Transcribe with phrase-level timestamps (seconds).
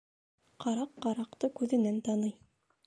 [0.65, 2.35] Ҡараҡ ҡараҡты күҙенән таный.